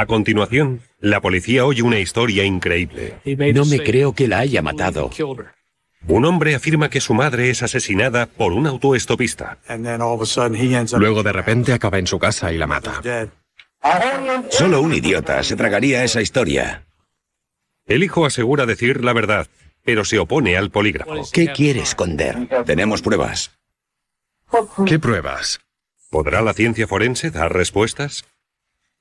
A 0.00 0.06
continuación, 0.06 0.80
la 0.98 1.20
policía 1.20 1.66
oye 1.66 1.82
una 1.82 1.98
historia 1.98 2.42
increíble. 2.42 3.16
No 3.52 3.66
me 3.66 3.82
creo 3.82 4.14
que 4.14 4.28
la 4.28 4.38
haya 4.38 4.62
matado. 4.62 5.10
Un 6.08 6.24
hombre 6.24 6.54
afirma 6.54 6.88
que 6.88 7.02
su 7.02 7.12
madre 7.12 7.50
es 7.50 7.62
asesinada 7.62 8.24
por 8.24 8.54
un 8.54 8.66
autoestopista. 8.66 9.58
Luego 10.96 11.22
de 11.22 11.32
repente 11.34 11.74
acaba 11.74 11.98
en 11.98 12.06
su 12.06 12.18
casa 12.18 12.50
y 12.50 12.56
la 12.56 12.66
mata. 12.66 13.02
Solo 14.48 14.80
un 14.80 14.94
idiota 14.94 15.42
se 15.42 15.54
tragaría 15.54 16.02
esa 16.02 16.22
historia. 16.22 16.86
El 17.84 18.02
hijo 18.02 18.24
asegura 18.24 18.64
decir 18.64 19.04
la 19.04 19.12
verdad, 19.12 19.48
pero 19.84 20.06
se 20.06 20.18
opone 20.18 20.56
al 20.56 20.70
polígrafo. 20.70 21.28
¿Qué 21.30 21.52
quiere 21.52 21.80
esconder? 21.80 22.48
Tenemos 22.64 23.02
pruebas. 23.02 23.50
¿Qué 24.86 24.98
pruebas? 24.98 25.60
¿Podrá 26.08 26.40
la 26.40 26.54
ciencia 26.54 26.86
forense 26.86 27.30
dar 27.30 27.52
respuestas? 27.52 28.24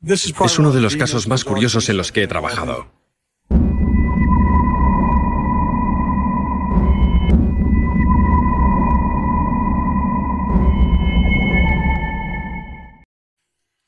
Es 0.02 0.58
uno 0.58 0.72
de 0.72 0.80
los 0.80 0.96
casos 0.96 1.28
más 1.28 1.44
curiosos 1.44 1.90
en 1.90 1.98
los 1.98 2.14
que 2.14 2.24
he 2.24 2.28
trabajado. 2.28 2.90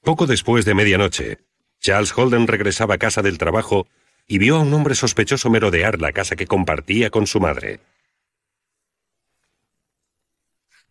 Poco 0.03 0.27
después 0.27 0.65
de 0.65 0.73
medianoche, 0.73 1.37
Charles 1.79 2.12
Holden 2.17 2.48
regresaba 2.48 2.95
a 2.95 2.98
casa 2.98 3.21
del 3.21 3.37
trabajo 3.37 3.87
y 4.27 4.37
vio 4.37 4.57
a 4.57 4.59
un 4.59 4.73
hombre 4.73 4.95
sospechoso 4.95 5.49
merodear 5.49 6.01
la 6.01 6.12
casa 6.12 6.35
que 6.35 6.45
compartía 6.45 7.09
con 7.09 7.25
su 7.25 7.39
madre. 7.39 7.79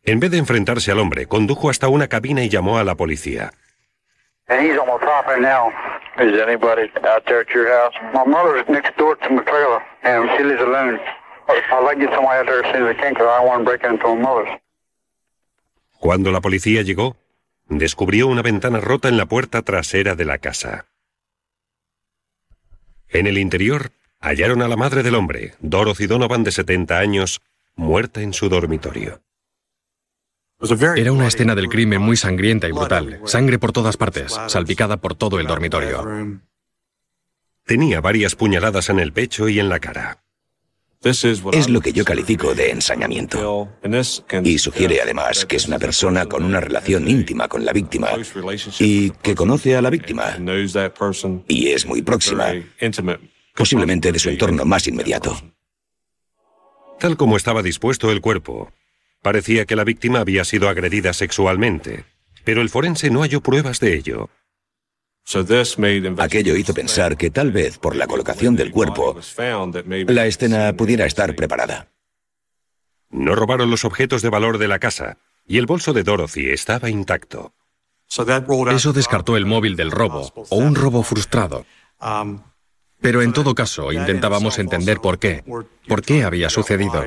En 0.03 0.19
vez 0.19 0.31
de 0.31 0.39
enfrentarse 0.39 0.91
al 0.91 0.99
hombre, 0.99 1.27
condujo 1.27 1.69
hasta 1.69 1.89
una 1.89 2.09
cabina 2.09 2.43
y 2.43 2.49
llamó 2.49 2.79
a 2.79 2.85
la 2.85 2.97
policía. 2.97 3.53
And 4.51 4.67
he's 4.67 4.77
almost 4.77 5.05
off 5.05 5.27
right 5.27 5.41
now. 5.41 5.71
Is 6.19 6.39
anybody 6.41 6.91
out 7.05 7.25
there 7.27 7.41
at 7.41 7.51
your 7.51 7.69
house? 7.71 7.95
My 8.13 8.25
mother 8.25 8.59
is 8.59 8.69
next 8.69 8.97
door 8.99 9.15
to 9.17 9.31
my 9.31 9.43
trailer, 9.45 9.81
and 10.03 10.29
she 10.37 10.43
lives 10.45 10.61
alone. 10.61 10.99
I'd 11.49 11.85
like 11.85 11.99
to 11.99 12.07
get 12.07 12.15
somebody 12.15 12.41
out 12.41 12.47
there 12.47 12.65
as 12.65 12.73
soon 12.73 12.87
as 12.89 12.97
I 12.97 13.01
can, 13.01 13.15
because 13.15 13.29
I 13.29 13.39
don't 13.39 13.47
want 13.47 13.61
to 13.61 13.65
break 13.65 13.85
into 13.85 14.09
my 14.15 14.21
mother's. 14.21 14.61
Cuando 16.01 16.31
la 16.33 16.41
policía 16.41 16.83
llegó, 16.83 17.17
descubrió 17.69 18.27
una 18.27 18.43
ventana 18.43 18.81
rota 18.81 19.09
en 19.09 19.17
la 19.19 19.27
puerta 19.27 19.63
trasera 19.63 20.15
de 20.15 20.25
la 20.25 20.39
casa. 20.39 20.87
En 23.09 23.27
el 23.27 23.39
interior, 23.39 23.93
hallaron 24.21 24.63
a 24.63 24.69
la 24.69 24.77
madre 24.77 25.03
del 25.03 25.15
hombre, 25.15 25.55
Dorothy 25.61 26.07
Donovan, 26.07 26.43
de 26.43 26.53
70 26.53 26.99
años, 26.99 27.41
muerta 27.77 28.21
en 28.21 28.33
su 28.33 28.49
dormitorio. 28.49 29.21
Era 30.97 31.13
una 31.13 31.27
escena 31.27 31.55
del 31.55 31.69
crimen 31.69 32.03
muy 32.03 32.17
sangrienta 32.17 32.69
y 32.69 32.73
brutal. 32.73 33.21
Sangre 33.25 33.59
por 33.59 33.73
todas 33.73 33.97
partes, 33.97 34.39
salpicada 34.47 34.99
por 34.99 35.15
todo 35.15 35.41
el 35.41 35.47
dormitorio. 35.47 36.41
Tenía 37.65 38.01
varias 38.01 38.35
puñaladas 38.35 38.89
en 38.91 38.99
el 38.99 39.13
pecho 39.13 39.49
y 39.49 39.61
en 39.61 39.69
la 39.69 39.81
cara. 39.81 40.23
Es 41.03 41.71
lo 41.71 41.81
que 41.81 41.95
yo 41.95 42.05
califico 42.05 42.55
de 42.55 42.73
ensañamiento. 42.73 43.69
Y 44.45 44.59
sugiere 44.59 45.01
además 45.01 45.47
que 45.47 45.57
es 45.57 45.67
una 45.67 45.79
persona 45.79 46.27
con 46.27 46.45
una 46.45 46.61
relación 46.61 47.09
íntima 47.09 47.49
con 47.49 47.65
la 47.65 47.73
víctima 47.73 48.11
y 48.79 49.11
que 49.11 49.35
conoce 49.35 49.77
a 49.77 49.83
la 49.83 49.89
víctima 49.89 50.37
y 51.49 51.69
es 51.69 51.87
muy 51.87 52.03
próxima, 52.03 52.53
posiblemente 53.55 54.13
de 54.13 54.19
su 54.19 54.29
entorno 54.29 54.67
más 54.67 54.87
inmediato. 54.89 55.41
Tal 56.99 57.17
como 57.17 57.39
estaba 57.39 57.63
dispuesto 57.63 58.11
el 58.11 58.21
cuerpo, 58.21 58.71
parecía 59.23 59.67
que 59.67 59.77
la 59.77 59.85
víctima 59.85 60.21
había 60.21 60.45
sido 60.45 60.69
agredida 60.69 61.13
sexualmente, 61.13 62.05
pero 62.45 62.61
el 62.63 62.71
forense 62.71 63.11
no 63.11 63.21
halló 63.21 63.41
pruebas 63.41 63.81
de 63.81 63.95
ello. 63.95 64.31
Aquello 66.19 66.57
hizo 66.57 66.75
pensar 66.75 67.17
que 67.17 67.31
tal 67.31 67.53
vez 67.53 67.79
por 67.79 67.95
la 67.95 68.07
colocación 68.07 68.57
del 68.57 68.71
cuerpo, 68.71 69.21
la 70.07 70.27
escena 70.27 70.73
pudiera 70.73 71.07
estar 71.07 71.35
preparada. 71.37 71.89
No 73.11 73.35
robaron 73.35 73.71
los 73.71 73.85
objetos 73.85 74.23
de 74.23 74.31
valor 74.31 74.59
de 74.59 74.69
la 74.69 74.79
casa 74.79 75.19
y 75.47 75.59
el 75.59 75.67
bolso 75.67 75.93
de 75.93 76.03
Dorothy 76.03 76.51
estaba 76.51 76.91
intacto. 76.91 77.55
Eso 78.09 78.93
descartó 78.93 79.37
el 79.37 79.47
móvil 79.47 79.77
del 79.77 79.91
robo 79.91 80.33
o 80.35 80.57
un 80.57 80.75
robo 80.75 81.03
frustrado. 81.03 81.65
Pero 83.01 83.23
en 83.23 83.33
todo 83.33 83.55
caso, 83.55 83.93
intentábamos 83.93 84.59
entender 84.59 84.99
por 84.99 85.19
qué. 85.19 85.43
¿Por 85.89 86.03
qué 86.03 86.25
había 86.25 86.51
sucedido? 86.51 87.05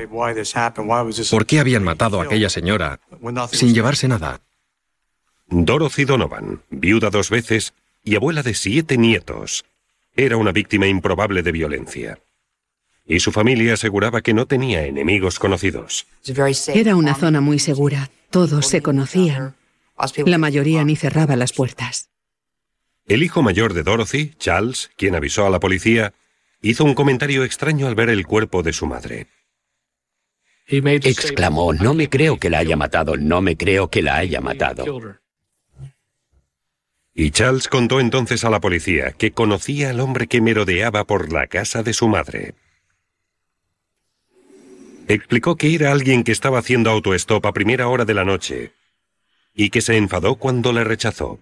¿Por 1.30 1.46
qué 1.46 1.60
habían 1.60 1.84
matado 1.84 2.20
a 2.20 2.24
aquella 2.24 2.50
señora 2.50 3.00
sin 3.52 3.74
llevarse 3.74 4.08
nada? 4.08 4.40
Dorothy 5.46 6.04
Donovan, 6.04 6.62
viuda 6.70 7.10
dos 7.10 7.30
veces 7.30 7.74
y 8.02 8.16
abuela 8.16 8.42
de 8.42 8.54
siete 8.54 8.98
nietos, 8.98 9.64
era 10.16 10.36
una 10.36 10.52
víctima 10.52 10.86
improbable 10.86 11.42
de 11.42 11.52
violencia. 11.52 12.18
Y 13.06 13.20
su 13.20 13.32
familia 13.32 13.74
aseguraba 13.74 14.22
que 14.22 14.32
no 14.32 14.46
tenía 14.46 14.86
enemigos 14.86 15.38
conocidos. 15.38 16.06
Era 16.68 16.96
una 16.96 17.14
zona 17.14 17.40
muy 17.40 17.58
segura. 17.58 18.10
Todos 18.30 18.66
se 18.66 18.80
conocían. 18.80 19.56
La 20.24 20.38
mayoría 20.38 20.84
ni 20.84 20.96
cerraba 20.96 21.36
las 21.36 21.52
puertas. 21.52 22.08
El 23.06 23.22
hijo 23.22 23.42
mayor 23.42 23.74
de 23.74 23.82
Dorothy, 23.82 24.34
Charles, 24.38 24.90
quien 24.96 25.14
avisó 25.14 25.46
a 25.46 25.50
la 25.50 25.60
policía, 25.60 26.14
hizo 26.62 26.84
un 26.84 26.94
comentario 26.94 27.44
extraño 27.44 27.86
al 27.86 27.94
ver 27.94 28.08
el 28.08 28.26
cuerpo 28.26 28.62
de 28.62 28.72
su 28.72 28.86
madre. 28.86 29.26
Exclamó, 30.66 31.74
no 31.74 31.92
me 31.92 32.08
creo 32.08 32.38
que 32.38 32.48
la 32.48 32.58
haya 32.58 32.76
matado, 32.76 33.18
no 33.18 33.42
me 33.42 33.56
creo 33.56 33.90
que 33.90 34.00
la 34.00 34.16
haya 34.16 34.40
matado. 34.40 35.20
Y 37.12 37.30
Charles 37.30 37.68
contó 37.68 38.00
entonces 38.00 38.44
a 38.44 38.50
la 38.50 38.60
policía 38.60 39.12
que 39.12 39.32
conocía 39.32 39.90
al 39.90 40.00
hombre 40.00 40.26
que 40.26 40.40
merodeaba 40.40 41.04
por 41.04 41.30
la 41.30 41.46
casa 41.46 41.82
de 41.82 41.92
su 41.92 42.08
madre. 42.08 42.54
Explicó 45.06 45.56
que 45.56 45.74
era 45.74 45.92
alguien 45.92 46.24
que 46.24 46.32
estaba 46.32 46.58
haciendo 46.58 46.90
autoestop 46.90 47.44
a 47.44 47.52
primera 47.52 47.88
hora 47.88 48.06
de 48.06 48.14
la 48.14 48.24
noche 48.24 48.72
y 49.54 49.68
que 49.68 49.82
se 49.82 49.98
enfadó 49.98 50.36
cuando 50.36 50.72
le 50.72 50.82
rechazó. 50.82 51.38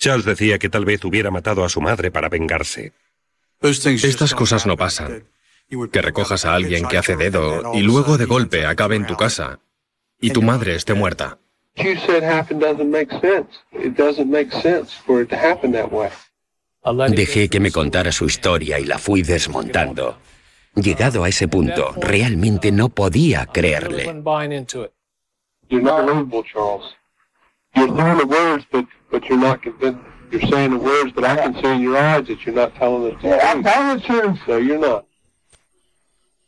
Charles 0.00 0.24
decía 0.24 0.58
que 0.58 0.70
tal 0.70 0.86
vez 0.86 1.04
hubiera 1.04 1.30
matado 1.30 1.62
a 1.62 1.68
su 1.68 1.82
madre 1.82 2.10
para 2.10 2.30
vengarse. 2.30 2.94
Estas 3.60 4.34
cosas 4.34 4.66
no 4.66 4.76
pasan. 4.76 5.24
Que 5.92 6.02
recojas 6.02 6.46
a 6.46 6.54
alguien 6.54 6.88
que 6.88 6.96
hace 6.96 7.16
dedo 7.16 7.74
y 7.74 7.82
luego 7.82 8.16
de 8.16 8.24
golpe 8.24 8.64
acabe 8.64 8.96
en 8.96 9.06
tu 9.06 9.14
casa 9.14 9.60
y 10.18 10.30
tu 10.30 10.42
madre 10.42 10.74
esté 10.74 10.94
muerta. 10.94 11.38
Dejé 17.10 17.48
que 17.48 17.60
me 17.60 17.70
contara 17.70 18.10
su 18.10 18.24
historia 18.24 18.80
y 18.80 18.84
la 18.86 18.98
fui 18.98 19.22
desmontando. 19.22 20.18
Llegado 20.74 21.24
a 21.24 21.28
ese 21.28 21.46
punto, 21.46 21.92
realmente 22.00 22.72
no 22.72 22.88
podía 22.88 23.46
creerle. 23.46 24.22
But, 29.10 29.24
you're 29.28 29.38
not 29.38 29.62
convinced. 29.62 30.00
You're 30.30 30.42
saying 30.42 30.70
the 30.70 30.78
words, 30.78 31.12
but 31.12 31.24
I 31.24 31.36
can 31.36 31.54
see 31.54 31.66
in 31.66 31.80
your 31.80 31.96
eyes 31.96 32.28
that 32.28 32.46
you're 32.46 32.54
not 32.54 32.74
telling 32.76 33.02
the 33.02 33.10
truth. 33.10 33.24
Yeah, 33.24 33.50
I'm 33.50 33.62
telling 33.64 33.98
the 33.98 34.06
truth. 34.06 34.38
No, 34.46 34.56
you're 34.58 34.78
not. 34.78 35.04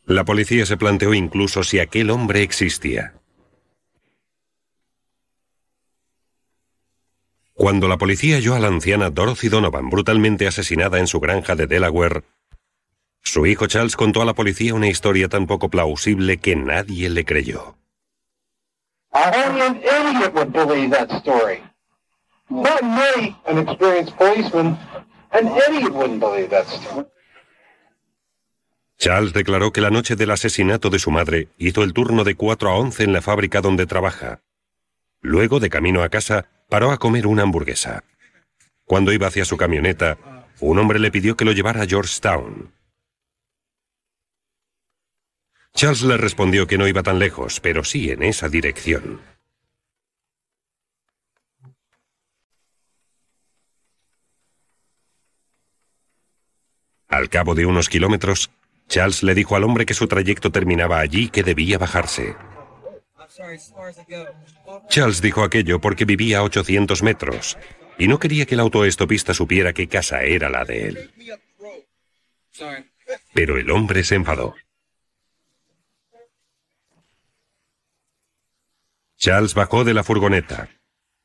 La 0.05 0.23
policía 0.25 0.65
se 0.65 0.77
planteó 0.77 1.13
incluso 1.13 1.63
si 1.63 1.79
aquel 1.79 2.09
hombre 2.09 2.43
existía. 2.43 3.13
Cuando 7.53 7.87
la 7.87 7.97
policía 7.97 8.35
halló 8.35 8.55
a 8.55 8.59
la 8.59 8.67
anciana 8.67 9.09
Dorothy 9.09 9.47
Donovan 9.47 9.89
brutalmente 9.89 10.47
asesinada 10.47 10.99
en 10.99 11.07
su 11.07 11.19
granja 11.19 11.55
de 11.55 11.67
Delaware, 11.67 12.23
su 13.21 13.45
hijo 13.45 13.67
Charles 13.67 13.95
contó 13.95 14.21
a 14.21 14.25
la 14.25 14.33
policía 14.33 14.73
una 14.73 14.87
historia 14.87 15.29
tan 15.29 15.47
poco 15.47 15.69
plausible 15.69 16.37
que 16.37 16.55
nadie 16.55 17.09
le 17.09 17.23
creyó. 17.23 17.77
Only 19.13 20.91
Not 22.49 22.83
me, 22.83 23.35
an 23.47 23.57
experienced 23.57 24.15
policeman. 24.17 24.77
An 25.31 25.47
idiot 25.47 25.93
wouldn't 25.93 26.19
believe 26.19 26.49
that 26.49 26.67
story. 26.67 27.07
Charles 28.97 29.33
declaró 29.33 29.73
que 29.73 29.81
la 29.81 29.89
noche 29.89 30.15
del 30.15 30.31
asesinato 30.31 30.89
de 30.89 30.99
su 30.99 31.11
madre 31.11 31.49
hizo 31.57 31.83
el 31.83 31.93
turno 31.93 32.23
de 32.23 32.35
4 32.35 32.69
a 32.69 32.75
11 32.75 33.03
en 33.03 33.13
la 33.13 33.21
fábrica 33.21 33.59
donde 33.59 33.85
trabaja. 33.85 34.41
Luego, 35.21 35.59
de 35.59 35.69
camino 35.69 36.03
a 36.03 36.09
casa, 36.09 36.45
paró 36.69 36.91
a 36.91 36.97
comer 36.97 37.27
una 37.27 37.43
hamburguesa. 37.43 38.03
Cuando 38.85 39.11
iba 39.11 39.27
hacia 39.27 39.45
su 39.45 39.57
camioneta, 39.57 40.17
un 40.59 40.79
hombre 40.79 40.99
le 40.99 41.11
pidió 41.11 41.35
que 41.35 41.45
lo 41.45 41.51
llevara 41.51 41.81
a 41.81 41.85
Georgetown. 41.85 42.71
Charles 45.73 46.03
le 46.03 46.17
respondió 46.17 46.67
que 46.67 46.77
no 46.77 46.87
iba 46.87 47.03
tan 47.03 47.19
lejos, 47.19 47.59
pero 47.59 47.83
sí 47.83 48.11
en 48.11 48.23
esa 48.23 48.47
dirección. 48.47 49.19
Al 57.13 57.29
cabo 57.29 57.53
de 57.53 57.67
unos 57.67 57.89
kilómetros, 57.89 58.49
Charles 58.87 59.21
le 59.21 59.35
dijo 59.35 59.55
al 59.55 59.63
hombre 59.65 59.85
que 59.85 59.93
su 59.93 60.07
trayecto 60.07 60.51
terminaba 60.51 60.99
allí 60.99 61.25
y 61.25 61.29
que 61.29 61.43
debía 61.43 61.77
bajarse. 61.77 62.35
Charles 64.89 65.21
dijo 65.21 65.43
aquello 65.43 65.79
porque 65.79 66.05
vivía 66.05 66.39
a 66.39 66.43
800 66.43 67.03
metros, 67.03 67.55
y 67.99 68.07
no 68.07 68.17
quería 68.17 68.47
que 68.47 68.55
el 68.55 68.61
autoestopista 68.61 69.35
supiera 69.35 69.73
qué 69.73 69.87
casa 69.87 70.23
era 70.23 70.49
la 70.49 70.65
de 70.65 70.87
él. 70.87 71.11
Pero 73.35 73.59
el 73.59 73.69
hombre 73.69 74.03
se 74.03 74.15
enfadó. 74.15 74.55
Charles 79.17 79.53
bajó 79.53 79.83
de 79.83 79.93
la 79.93 80.03
furgoneta. 80.03 80.67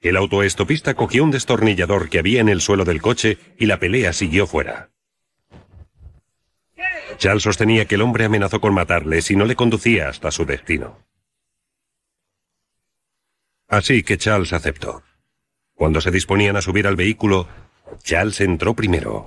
El 0.02 0.18
autoestopista 0.18 0.92
cogió 0.92 1.24
un 1.24 1.30
destornillador 1.30 2.10
que 2.10 2.18
había 2.18 2.42
en 2.42 2.50
el 2.50 2.60
suelo 2.60 2.84
del 2.84 3.00
coche 3.00 3.38
y 3.56 3.64
la 3.64 3.78
pelea 3.78 4.12
siguió 4.12 4.46
fuera. 4.46 4.90
Charles 7.18 7.42
sostenía 7.42 7.84
que 7.84 7.96
el 7.96 8.02
hombre 8.02 8.24
amenazó 8.24 8.60
con 8.60 8.74
matarle 8.74 9.22
si 9.22 9.36
no 9.36 9.44
le 9.44 9.56
conducía 9.56 10.08
hasta 10.08 10.30
su 10.30 10.44
destino. 10.44 10.98
Así 13.68 14.02
que 14.02 14.16
Charles 14.16 14.52
aceptó. 14.52 15.02
Cuando 15.74 16.00
se 16.00 16.10
disponían 16.10 16.56
a 16.56 16.62
subir 16.62 16.86
al 16.86 16.96
vehículo, 16.96 17.46
Charles 18.02 18.40
entró 18.40 18.74
primero. 18.74 19.26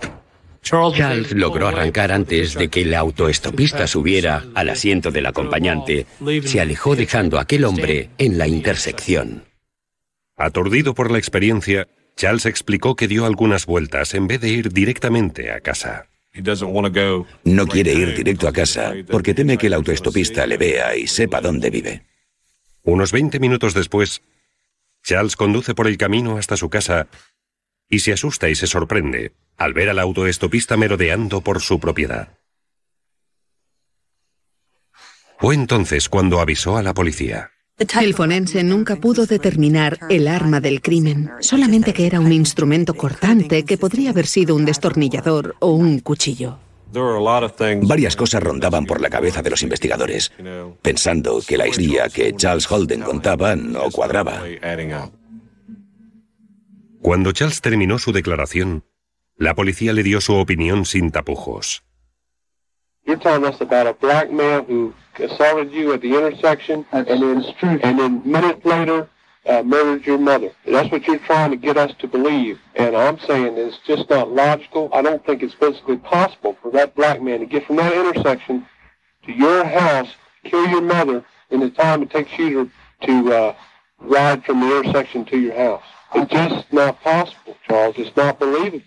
Charles 0.62 1.34
logró 1.34 1.68
arrancar 1.68 2.12
antes 2.12 2.54
de 2.54 2.70
que 2.70 2.82
el 2.82 2.94
autoestopista 2.94 3.88
subiera 3.88 4.46
al 4.54 4.70
asiento 4.70 5.12
del 5.12 5.26
acompañante. 5.26 6.06
Se 6.46 6.62
alejó 6.62 6.96
dejando 6.96 7.38
a 7.38 7.42
aquel 7.42 7.66
hombre 7.66 8.10
en 8.18 8.38
la 8.38 8.48
intersección. 8.48 9.44
Aturdido 10.38 10.94
por 10.94 11.12
la 11.12 11.18
experiencia, 11.18 11.88
Charles 12.16 12.46
explicó 12.46 12.96
que 12.96 13.08
dio 13.08 13.26
algunas 13.26 13.66
vueltas 13.66 14.14
en 14.14 14.28
vez 14.28 14.42
de 14.42 14.50
ir 14.50 14.72
directamente 14.72 15.52
a 15.52 15.62
casa. 15.62 16.11
No 17.44 17.68
quiere 17.68 17.94
ir 17.94 18.16
directo 18.16 18.48
a 18.48 18.54
casa 18.54 18.94
porque 19.10 19.34
teme 19.34 19.58
que 19.58 19.68
el 19.68 19.74
autoestopista 19.74 20.48
le 20.48 20.58
vea 20.58 20.96
y 20.96 21.08
sepa 21.08 21.42
dónde 21.42 21.70
vive. 21.70 22.06
Unos 22.84 23.12
20 23.12 23.40
minutos 23.40 23.74
después, 23.74 24.22
Charles 25.04 25.36
conduce 25.36 25.76
por 25.76 25.88
el 25.88 25.98
camino 25.98 26.38
hasta 26.38 26.58
su 26.58 26.70
casa 26.70 27.08
y 27.90 28.00
se 28.00 28.14
asusta 28.14 28.50
y 28.50 28.56
se 28.56 28.68
sorprende 28.68 29.34
al 29.58 29.74
ver 29.74 29.90
al 29.90 30.00
autoestopista 30.00 30.78
merodeando 30.78 31.42
por 31.42 31.62
su 31.62 31.80
propiedad. 31.80 32.38
Fue 35.38 35.56
entonces 35.56 36.08
cuando 36.08 36.40
avisó 36.40 36.78
a 36.78 36.84
la 36.84 36.94
policía. 36.94 37.52
El 38.00 38.14
forense 38.14 38.64
nunca 38.64 38.96
pudo 38.98 39.26
determinar 39.26 39.98
el 40.10 40.28
arma 40.28 40.60
del 40.60 40.82
crimen, 40.82 41.32
solamente 41.40 41.94
que 41.94 42.06
era 42.06 42.20
un 42.20 42.32
instrumento 42.32 42.94
cortante 42.94 43.66
que 43.66 43.78
podría 43.78 44.12
haber 44.12 44.28
sido 44.28 44.56
un 44.56 44.66
destornillador 44.66 45.56
o 45.60 45.72
un 45.72 46.00
cuchillo. 46.00 46.60
Varias 46.94 48.16
cosas 48.16 48.44
rondaban 48.44 48.86
por 48.86 49.02
la 49.02 49.10
cabeza 49.10 49.42
de 49.42 49.50
los 49.50 49.64
investigadores, 49.64 50.32
pensando 50.84 51.42
que 51.48 51.58
la 51.58 51.68
historia 51.68 52.08
que 52.10 52.36
Charles 52.36 52.72
Holden 52.72 53.02
contaba 53.02 53.56
no 53.56 53.90
cuadraba. 53.90 54.44
Cuando 57.02 57.32
Charles 57.32 57.62
terminó 57.62 57.98
su 57.98 58.12
declaración, 58.12 58.84
la 59.38 59.56
policía 59.56 59.94
le 59.94 60.04
dio 60.04 60.22
su 60.22 60.36
opinión 60.36 60.86
sin 60.86 61.10
tapujos. 61.10 61.84
Assaulted 65.22 65.72
you 65.72 65.94
at 65.94 66.02
the 66.02 66.16
intersection, 66.16 66.86
and 66.92 67.08
then, 67.08 67.44
and 67.62 68.00
then 68.00 68.22
minutes 68.26 68.66
later 68.66 69.10
uh, 69.46 69.64
murdered 69.64 70.06
your 70.06 70.18
mother. 70.18 70.52
That's 70.66 70.92
what 70.92 71.06
you're 71.08 71.20
trying 71.20 71.52
to 71.52 71.58
get 71.58 71.78
us 71.78 71.92
to 72.00 72.08
believe. 72.08 72.60
And 72.76 72.96
I'm 72.96 73.20
saying 73.20 73.58
it's 73.58 73.78
just 73.86 74.10
not 74.10 74.32
logical. 74.32 74.90
I 74.94 75.02
don't 75.02 75.26
think 75.26 75.42
it's 75.44 75.54
physically 75.54 75.98
possible 75.98 76.58
for 76.62 76.72
that 76.72 76.96
black 76.96 77.22
man 77.22 77.40
to 77.40 77.46
get 77.46 77.66
from 77.66 77.78
that 77.78 77.94
intersection 77.94 78.66
to 79.26 79.32
your 79.32 79.64
house, 79.64 80.10
kill 80.44 80.68
your 80.68 80.82
mother 80.82 81.24
in 81.50 81.60
the 81.60 81.70
time 81.70 82.02
it 82.04 82.10
takes 82.12 82.38
you 82.38 82.70
to, 83.02 83.08
to 83.08 83.34
uh, 83.34 83.56
ride 84.00 84.44
from 84.44 84.60
the 84.62 84.78
intersection 84.78 85.26
to 85.26 85.38
your 85.38 85.56
house. 85.56 85.84
It's 86.14 86.32
just 86.32 86.74
not 86.74 87.02
possible, 87.02 87.56
Charles. 87.68 87.96
It's 87.98 88.16
not 88.16 88.40
believable. 88.40 88.84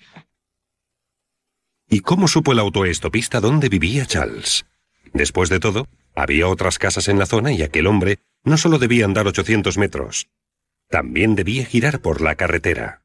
¿Y 1.89 2.01
cómo 2.01 2.29
supo 2.29 2.53
el 2.53 2.59
autoestopista 2.59 3.41
dónde 3.41 3.69
vivía 3.69 4.07
Charles? 4.07 4.65
Después 5.13 5.49
de 5.49 5.61
todo, 5.61 5.87
había 6.15 6.49
otras 6.49 6.79
casas 6.79 7.09
en 7.09 7.19
la 7.19 7.27
zona 7.27 7.53
y 7.53 7.63
aquel 7.63 7.87
hombre 7.87 8.19
no 8.45 8.57
solo 8.57 8.79
debía 8.79 9.05
andar 9.05 9.27
800 9.27 9.79
metros, 9.79 10.29
también 10.89 11.35
debía 11.35 11.65
girar 11.65 12.01
por 12.01 12.21
la 12.21 12.35
carretera. 12.35 13.03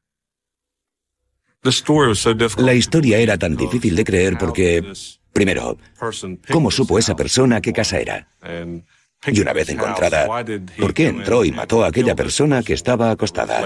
La 2.58 2.74
historia 2.74 3.18
era 3.18 3.36
tan 3.36 3.56
difícil 3.56 3.94
de 3.96 4.04
creer 4.04 4.38
porque, 4.38 4.82
primero, 5.32 5.76
¿cómo 6.50 6.70
supo 6.70 6.98
esa 6.98 7.14
persona 7.16 7.60
qué 7.60 7.72
casa 7.72 7.98
era? 7.98 8.28
Y 9.26 9.40
una 9.40 9.52
vez 9.52 9.68
encontrada, 9.68 10.26
¿por 10.78 10.94
qué 10.94 11.08
entró 11.08 11.44
y 11.44 11.52
mató 11.52 11.84
a 11.84 11.88
aquella 11.88 12.14
persona 12.14 12.62
que 12.62 12.72
estaba 12.72 13.10
acostada? 13.10 13.60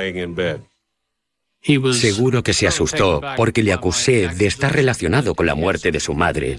Seguro 1.93 2.43
que 2.43 2.53
se 2.53 2.67
asustó 2.67 3.23
porque 3.37 3.63
le 3.63 3.73
acusé 3.73 4.29
de 4.29 4.47
estar 4.47 4.73
relacionado 4.75 5.35
con 5.35 5.47
la 5.47 5.55
muerte 5.55 5.91
de 5.91 6.01
su 6.01 6.15
madre. 6.15 6.59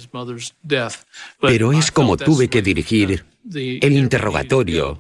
Pero 1.39 1.73
es 1.73 1.91
como 1.91 2.17
tuve 2.17 2.47
que 2.47 2.63
dirigir 2.63 3.23
el 3.53 3.93
interrogatorio 3.93 4.97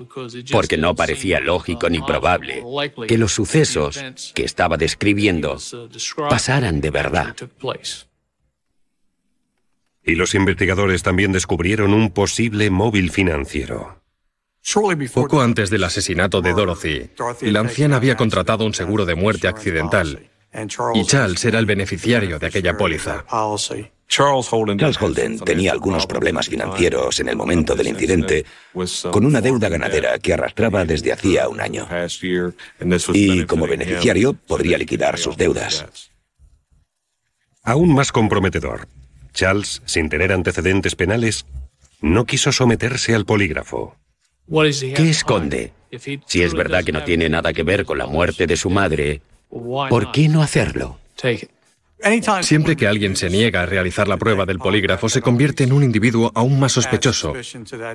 porque 0.51 0.77
no 0.77 0.95
parecía 0.95 1.39
lógico 1.39 1.89
ni 1.89 2.01
probable 2.01 2.63
que 3.07 3.17
los 3.17 3.31
sucesos 3.33 3.99
que 4.35 4.43
estaba 4.43 4.77
describiendo 4.77 5.57
pasaran 6.29 6.81
de 6.81 6.91
verdad. 6.91 7.35
Y 10.03 10.13
los 10.13 10.35
investigadores 10.35 11.01
también 11.01 11.31
descubrieron 11.31 11.95
un 11.95 12.11
posible 12.11 12.69
móvil 12.69 13.09
financiero. 13.09 14.04
Poco 15.13 15.41
antes 15.41 15.69
del 15.69 15.83
asesinato 15.83 16.41
de 16.41 16.53
Dorothy, 16.53 17.09
la 17.41 17.59
anciana 17.59 17.97
había 17.97 18.17
contratado 18.17 18.65
un 18.65 18.73
seguro 18.73 19.05
de 19.05 19.15
muerte 19.15 19.47
accidental 19.47 20.27
y 20.93 21.05
Charles 21.05 21.45
era 21.45 21.59
el 21.59 21.65
beneficiario 21.65 22.39
de 22.39 22.47
aquella 22.47 22.75
póliza. 22.75 23.25
Charles 24.07 24.51
Holden 24.51 25.39
tenía 25.39 25.71
algunos 25.71 26.07
problemas 26.07 26.47
financieros 26.47 27.19
en 27.19 27.29
el 27.29 27.35
momento 27.35 27.75
del 27.75 27.87
incidente 27.87 28.45
con 29.11 29.25
una 29.25 29.41
deuda 29.41 29.69
ganadera 29.69 30.17
que 30.19 30.33
arrastraba 30.33 30.85
desde 30.85 31.11
hacía 31.11 31.47
un 31.47 31.61
año. 31.61 31.87
Y 33.13 33.45
como 33.45 33.67
beneficiario 33.67 34.33
podría 34.33 34.77
liquidar 34.77 35.17
sus 35.17 35.37
deudas. 35.37 36.11
Aún 37.63 37.93
más 37.93 38.11
comprometedor, 38.11 38.87
Charles, 39.33 39.81
sin 39.85 40.09
tener 40.09 40.31
antecedentes 40.31 40.95
penales, 40.95 41.45
no 41.99 42.25
quiso 42.25 42.51
someterse 42.51 43.15
al 43.15 43.25
polígrafo. 43.25 43.95
¿Qué 44.47 45.09
esconde? 45.09 45.73
Si 46.25 46.41
es 46.41 46.53
verdad 46.53 46.83
que 46.83 46.91
no 46.91 47.03
tiene 47.03 47.29
nada 47.29 47.53
que 47.53 47.63
ver 47.63 47.85
con 47.85 47.97
la 47.97 48.05
muerte 48.05 48.47
de 48.47 48.57
su 48.57 48.69
madre, 48.69 49.21
¿por 49.49 50.11
qué 50.11 50.27
no 50.27 50.41
hacerlo? 50.41 50.99
Siempre 52.41 52.75
que 52.75 52.87
alguien 52.87 53.15
se 53.15 53.29
niega 53.29 53.63
a 53.63 53.65
realizar 53.65 54.07
la 54.07 54.17
prueba 54.17 54.45
del 54.45 54.59
polígrafo, 54.59 55.09
se 55.09 55.21
convierte 55.21 55.63
en 55.63 55.73
un 55.73 55.83
individuo 55.83 56.31
aún 56.35 56.59
más 56.59 56.73
sospechoso. 56.73 57.33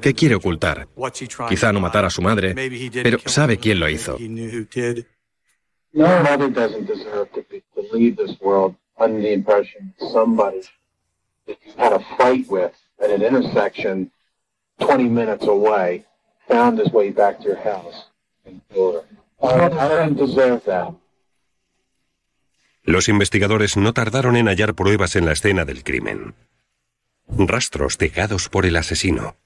¿Qué 0.01 0.15
quiere 0.15 0.35
ocultar? 0.35 0.89
Quizá 1.49 1.73
no 1.73 1.81
matar 1.81 2.05
a 2.07 2.11
su 2.11 2.23
madre, 2.23 2.55
pero 3.03 3.19
sabe 3.27 3.59
quién 3.59 3.79
lo 3.79 3.89
hizo. 3.89 4.17
Los 22.85 23.09
investigadores 23.09 23.77
no 23.77 23.93
tardaron 23.93 24.37
en 24.37 24.49
hallar 24.49 24.75
pruebas 24.75 25.15
en 25.17 25.27
la 25.27 25.33
escena 25.33 25.65
del 25.65 25.85
crimen. 25.85 26.35
Rastros 27.29 27.99
dejados 27.99 28.49
por 28.49 28.67
el 28.67 28.77
asesino. 28.77 29.37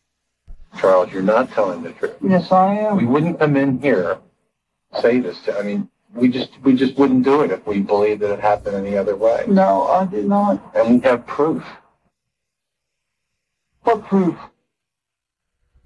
Charles, 0.80 1.12
you're 1.12 1.22
not 1.22 1.52
telling 1.54 1.82
the 1.82 1.92
truth. 1.92 2.16
Yes, 2.22 2.50
I 2.50 2.78
am. 2.78 2.96
We 2.96 3.04
wouldn't 3.04 3.38
come 3.38 3.56
in 3.56 3.80
here, 3.80 4.18
say 5.00 5.20
this 5.20 5.40
to, 5.44 5.56
I 5.56 5.62
mean, 5.62 5.88
we 6.14 6.28
just, 6.28 6.50
we 6.64 6.74
just 6.74 6.98
wouldn't 6.98 7.22
do 7.22 7.42
it 7.42 7.52
if 7.52 7.66
we 7.66 7.80
believed 7.80 8.22
that 8.22 8.32
it 8.32 8.40
happened 8.40 8.76
any 8.76 8.96
other 8.96 9.14
way. 9.14 9.44
No, 9.46 9.86
I 9.86 10.06
did 10.06 10.26
not. 10.26 10.58
And 10.74 10.94
we 10.94 11.08
have 11.08 11.26
proof. 11.26 11.62
What 13.82 14.04
proof? 14.08 14.34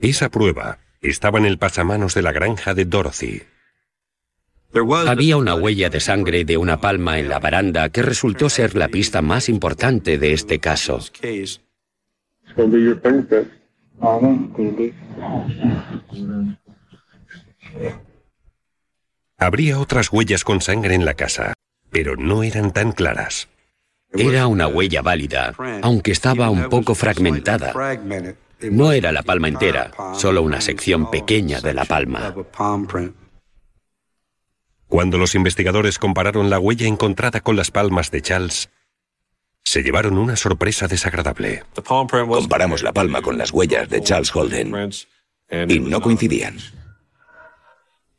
Esa 0.00 0.30
prueba 0.30 0.78
estaba 1.00 1.38
en 1.38 1.46
el 1.46 1.58
pasamanos 1.58 2.14
de 2.14 2.22
la 2.22 2.32
granja 2.32 2.74
de 2.74 2.84
Dorothy. 2.84 3.42
Había 5.06 5.36
una 5.36 5.54
huella 5.54 5.88
de 5.88 6.00
sangre 6.00 6.44
de 6.44 6.56
una 6.56 6.80
palma 6.80 7.18
en 7.18 7.28
la 7.28 7.38
baranda 7.38 7.88
que 7.88 8.02
resultó 8.02 8.50
ser 8.50 8.76
la 8.76 8.88
pista 8.88 9.22
más 9.22 9.48
importante 9.48 10.18
de 10.18 10.32
este 10.32 10.58
caso. 10.58 11.00
Habría 19.38 19.78
otras 19.78 20.12
huellas 20.12 20.44
con 20.44 20.60
sangre 20.60 20.94
en 20.94 21.04
la 21.04 21.14
casa, 21.14 21.54
pero 21.90 22.16
no 22.16 22.42
eran 22.42 22.72
tan 22.72 22.92
claras. 22.92 23.48
Era 24.12 24.46
una 24.46 24.68
huella 24.68 25.02
válida, 25.02 25.54
aunque 25.82 26.12
estaba 26.12 26.50
un 26.50 26.68
poco 26.68 26.94
fragmentada. 26.94 27.72
No 28.60 28.92
era 28.92 29.12
la 29.12 29.22
palma 29.22 29.48
entera, 29.48 29.92
solo 30.14 30.42
una 30.42 30.60
sección 30.60 31.10
pequeña 31.10 31.60
de 31.60 31.74
la 31.74 31.84
palma. 31.84 32.34
Cuando 34.88 35.18
los 35.18 35.34
investigadores 35.34 35.98
compararon 35.98 36.50
la 36.50 36.58
huella 36.58 36.86
encontrada 36.86 37.40
con 37.40 37.56
las 37.56 37.70
palmas 37.70 38.10
de 38.10 38.22
Charles, 38.22 38.70
se 39.62 39.82
llevaron 39.82 40.16
una 40.16 40.36
sorpresa 40.36 40.88
desagradable. 40.88 41.62
Comparamos 41.84 42.82
la 42.82 42.92
palma 42.92 43.20
con 43.20 43.36
las 43.36 43.52
huellas 43.52 43.88
de 43.88 44.02
Charles 44.02 44.34
Holden 44.34 44.90
y 45.68 45.78
no 45.80 46.00
coincidían. 46.00 46.56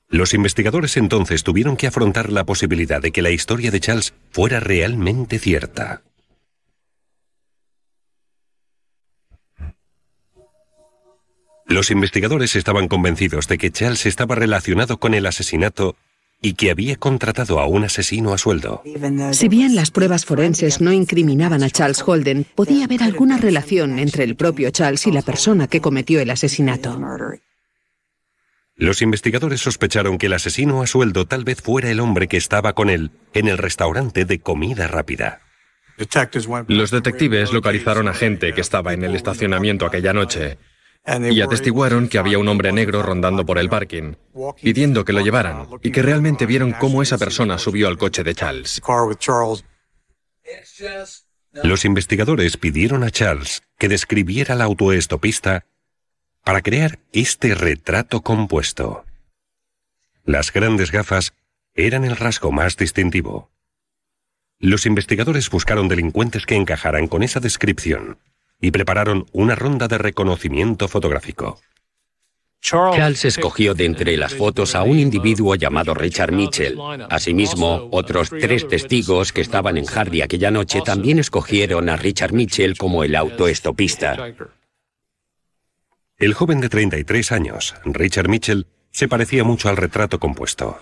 Los 0.08 0.34
investigadores 0.34 0.98
entonces 0.98 1.44
tuvieron 1.44 1.76
que 1.76 1.88
afrontar 1.88 2.32
la 2.32 2.44
posibilidad 2.46 3.02
de 3.02 3.12
que 3.12 3.22
la 3.22 3.30
historia 3.30 3.72
de 3.72 3.80
Charles 3.80 4.14
fuera 4.32 4.60
realmente 4.60 5.38
cierta. 5.38 6.02
Los 11.70 11.92
investigadores 11.92 12.56
estaban 12.56 12.88
convencidos 12.88 13.48
de 13.48 13.60
que 13.60 13.70
Charles 13.70 14.08
estaba 14.08 14.34
relacionado 14.34 15.00
con 15.00 15.14
el 15.14 15.28
asesinato 15.28 15.96
y 16.42 16.54
que 16.54 16.72
había 16.72 16.96
contratado 16.96 17.60
a 17.60 17.68
un 17.68 17.84
asesino 17.84 18.34
a 18.34 18.40
sueldo. 18.40 18.82
Si 19.34 19.50
bien 19.50 19.76
las 19.76 19.92
pruebas 19.92 20.26
forenses 20.26 20.82
no 20.82 20.92
incriminaban 20.92 21.62
a 21.62 21.70
Charles 21.70 22.02
Holden, 22.06 22.48
podía 22.56 22.86
haber 22.86 23.04
alguna 23.04 23.38
relación 23.38 24.00
entre 24.00 24.24
el 24.24 24.36
propio 24.36 24.72
Charles 24.72 25.06
y 25.06 25.12
la 25.12 25.22
persona 25.22 25.68
que 25.68 25.80
cometió 25.80 26.20
el 26.20 26.32
asesinato. 26.32 27.00
Los 28.76 29.04
investigadores 29.04 29.62
sospecharon 29.62 30.18
que 30.18 30.26
el 30.26 30.34
asesino 30.34 30.82
a 30.82 30.88
sueldo 30.88 31.28
tal 31.28 31.44
vez 31.44 31.62
fuera 31.62 31.92
el 31.92 32.00
hombre 32.00 32.28
que 32.28 32.38
estaba 32.38 32.74
con 32.74 32.90
él 32.90 33.12
en 33.36 33.48
el 33.48 33.60
restaurante 33.60 34.26
de 34.26 34.40
comida 34.40 34.88
rápida. 34.88 35.42
Los 36.68 36.90
detectives 36.90 37.54
localizaron 37.54 38.08
a 38.08 38.14
gente 38.14 38.54
que 38.54 38.62
estaba 38.62 38.94
en 38.94 39.04
el 39.04 39.16
estacionamiento 39.16 39.86
aquella 39.86 40.14
noche 40.14 40.58
y 41.06 41.42
atestiguaron 41.42 42.08
que 42.08 42.20
había 42.20 42.40
un 42.40 42.48
hombre 42.48 42.72
negro 42.72 43.02
rondando 43.02 43.46
por 43.46 43.58
el 43.58 43.70
parking, 43.70 44.14
pidiendo 44.62 45.06
que 45.06 45.14
lo 45.14 45.22
llevaran 45.22 45.68
y 45.82 45.92
que 45.92 46.02
realmente 46.02 46.46
vieron 46.46 46.74
cómo 46.74 47.02
esa 47.02 47.18
persona 47.18 47.58
subió 47.58 47.88
al 47.88 47.98
coche 47.98 48.24
de 48.24 48.36
Charles. 48.36 48.82
Los 51.64 51.86
investigadores 51.86 52.58
pidieron 52.58 53.04
a 53.04 53.12
Charles 53.12 53.64
que 53.78 53.90
describiera 53.90 54.54
al 54.54 54.62
autoestopista 54.62 55.66
para 56.44 56.62
crear 56.62 57.00
este 57.12 57.56
retrato 57.56 58.22
compuesto. 58.22 59.06
Las 60.26 60.54
grandes 60.54 60.92
gafas 60.92 61.34
eran 61.74 62.06
el 62.06 62.16
rasgo 62.16 62.52
más 62.52 62.78
distintivo. 62.78 63.50
Los 64.60 64.86
investigadores 64.86 65.50
buscaron 65.50 65.88
delincuentes 65.88 66.46
que 66.46 66.56
encajaran 66.56 67.08
con 67.08 67.24
esa 67.24 67.40
descripción 67.40 68.20
y 68.60 68.72
prepararon 68.72 69.26
una 69.32 69.56
ronda 69.56 69.88
de 69.88 69.98
reconocimiento 69.98 70.88
fotográfico. 70.88 71.60
Charles 72.62 73.24
escogió 73.24 73.74
de 73.74 73.86
entre 73.86 74.18
las 74.18 74.36
fotos 74.36 74.76
a 74.76 74.84
un 74.84 75.00
individuo 75.00 75.56
llamado 75.56 75.94
Richard 75.94 76.34
Mitchell. 76.34 76.78
Asimismo, 77.10 77.88
otros 77.92 78.30
tres 78.30 78.68
testigos 78.68 79.32
que 79.32 79.42
estaban 79.42 79.78
en 79.78 79.86
Hardy 79.86 80.22
aquella 80.22 80.52
noche 80.52 80.82
también 80.84 81.20
escogieron 81.20 81.90
a 81.90 81.96
Richard 81.96 82.34
Mitchell 82.34 82.78
como 82.78 83.04
el 83.04 83.16
autoestopista. 83.16 84.34
El 86.18 86.34
joven 86.34 86.60
de 86.60 86.68
33 86.68 87.32
años, 87.32 87.76
Richard 87.86 88.28
Mitchell, 88.28 88.68
se 88.92 89.08
parecía 89.08 89.46
mucho 89.46 89.70
al 89.70 89.78
retrato 89.78 90.20
compuesto. 90.20 90.80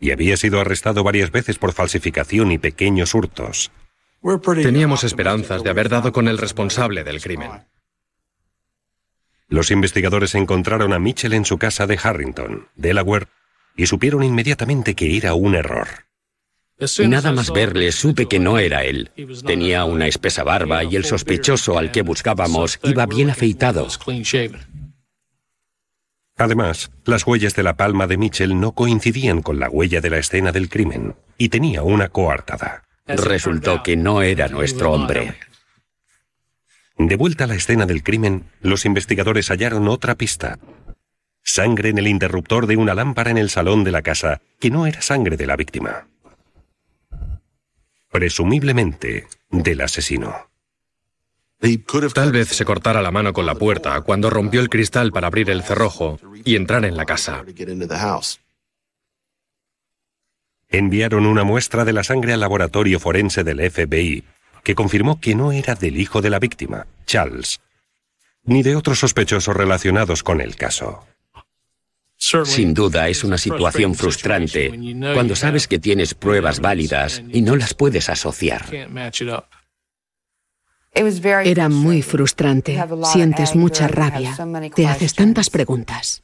Y 0.00 0.10
había 0.10 0.36
sido 0.36 0.60
arrestado 0.60 1.04
varias 1.04 1.30
veces 1.30 1.58
por 1.58 1.72
falsificación 1.72 2.50
y 2.50 2.58
pequeños 2.58 3.14
hurtos. 3.14 3.70
Teníamos 4.62 5.04
esperanzas 5.04 5.62
de 5.62 5.70
haber 5.70 5.88
dado 5.88 6.12
con 6.12 6.28
el 6.28 6.36
responsable 6.36 7.04
del 7.04 7.22
crimen. 7.22 7.66
Los 9.48 9.70
investigadores 9.70 10.34
encontraron 10.34 10.92
a 10.92 10.98
Mitchell 10.98 11.32
en 11.32 11.44
su 11.44 11.58
casa 11.58 11.86
de 11.86 11.98
Harrington, 12.00 12.68
Delaware, 12.76 13.28
y 13.76 13.86
supieron 13.86 14.22
inmediatamente 14.22 14.94
que 14.94 15.16
era 15.16 15.34
un 15.34 15.54
error. 15.54 15.88
Nada 17.06 17.32
más 17.32 17.52
verle 17.52 17.92
supe 17.92 18.26
que 18.26 18.38
no 18.38 18.58
era 18.58 18.84
él. 18.84 19.10
Tenía 19.44 19.84
una 19.84 20.06
espesa 20.06 20.44
barba 20.44 20.84
y 20.84 20.96
el 20.96 21.04
sospechoso 21.04 21.78
al 21.78 21.90
que 21.90 22.02
buscábamos 22.02 22.78
iba 22.82 23.06
bien 23.06 23.30
afeitado. 23.30 23.88
Además, 26.36 26.90
las 27.04 27.26
huellas 27.26 27.54
de 27.54 27.62
la 27.62 27.76
palma 27.76 28.06
de 28.06 28.16
Mitchell 28.16 28.58
no 28.58 28.72
coincidían 28.72 29.42
con 29.42 29.60
la 29.60 29.68
huella 29.68 30.00
de 30.00 30.10
la 30.10 30.18
escena 30.18 30.52
del 30.52 30.70
crimen 30.70 31.16
y 31.36 31.50
tenía 31.50 31.82
una 31.82 32.08
coartada. 32.08 32.84
Resultó 33.16 33.82
que 33.82 33.96
no 33.96 34.22
era 34.22 34.48
nuestro 34.48 34.92
hombre. 34.92 35.34
De 36.98 37.16
vuelta 37.16 37.44
a 37.44 37.46
la 37.46 37.54
escena 37.54 37.86
del 37.86 38.02
crimen, 38.02 38.50
los 38.60 38.84
investigadores 38.84 39.48
hallaron 39.48 39.88
otra 39.88 40.14
pista. 40.14 40.58
Sangre 41.42 41.88
en 41.88 41.98
el 41.98 42.06
interruptor 42.06 42.66
de 42.66 42.76
una 42.76 42.94
lámpara 42.94 43.30
en 43.30 43.38
el 43.38 43.48
salón 43.48 43.84
de 43.84 43.90
la 43.90 44.02
casa, 44.02 44.40
que 44.60 44.70
no 44.70 44.86
era 44.86 45.00
sangre 45.00 45.36
de 45.36 45.46
la 45.46 45.56
víctima. 45.56 46.06
Presumiblemente 48.10 49.26
del 49.50 49.80
asesino. 49.80 50.50
Tal 52.14 52.32
vez 52.32 52.48
se 52.48 52.64
cortara 52.64 53.02
la 53.02 53.10
mano 53.10 53.32
con 53.32 53.44
la 53.46 53.54
puerta 53.54 54.00
cuando 54.00 54.30
rompió 54.30 54.60
el 54.60 54.70
cristal 54.70 55.12
para 55.12 55.26
abrir 55.26 55.50
el 55.50 55.62
cerrojo 55.62 56.18
y 56.44 56.56
entrar 56.56 56.84
en 56.84 56.96
la 56.96 57.04
casa. 57.04 57.44
Enviaron 60.70 61.26
una 61.26 61.42
muestra 61.42 61.84
de 61.84 61.92
la 61.92 62.04
sangre 62.04 62.32
al 62.32 62.40
laboratorio 62.40 63.00
forense 63.00 63.42
del 63.42 63.70
FBI, 63.70 64.24
que 64.62 64.74
confirmó 64.74 65.20
que 65.20 65.34
no 65.34 65.50
era 65.52 65.74
del 65.74 66.00
hijo 66.00 66.22
de 66.22 66.30
la 66.30 66.38
víctima, 66.38 66.86
Charles, 67.06 67.60
ni 68.44 68.62
de 68.62 68.76
otros 68.76 69.00
sospechosos 69.00 69.56
relacionados 69.56 70.22
con 70.22 70.40
el 70.40 70.54
caso. 70.56 71.04
Sin 72.44 72.74
duda 72.74 73.08
es 73.08 73.24
una 73.24 73.38
situación 73.38 73.94
frustrante 73.94 74.70
cuando 75.14 75.34
sabes 75.34 75.66
que 75.66 75.78
tienes 75.78 76.14
pruebas 76.14 76.60
válidas 76.60 77.22
y 77.32 77.40
no 77.40 77.56
las 77.56 77.74
puedes 77.74 78.08
asociar. 78.10 78.66
Era 80.92 81.68
muy 81.68 82.02
frustrante. 82.02 82.78
Sientes 83.04 83.56
mucha 83.56 83.88
rabia. 83.88 84.36
Te 84.74 84.86
haces 84.86 85.14
tantas 85.14 85.48
preguntas. 85.48 86.22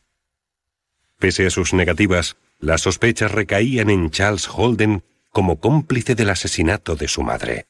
Pese 1.19 1.47
a 1.47 1.51
sus 1.51 1.73
negativas, 1.73 2.37
las 2.59 2.83
sospechas 2.83 3.33
recaían 3.33 3.91
en 3.91 4.11
Charles 4.11 4.49
Holden 4.49 5.03
como 5.31 5.61
cómplice 5.61 6.15
del 6.15 6.31
asesinato 6.31 6.97
de 6.97 7.09
su 7.09 7.23
madre. 7.23 7.67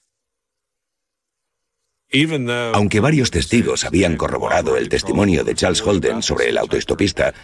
Aunque 2.73 3.01
varios 3.01 3.33
testigos 3.33 3.85
habían 3.85 4.17
corroborado 4.17 4.77
el 4.77 4.89
testimonio 4.89 5.43
de 5.43 5.55
Charles 5.55 5.83
Holden 5.83 6.23
sobre 6.23 6.49
el 6.49 6.59
autoestopista, 6.59 7.35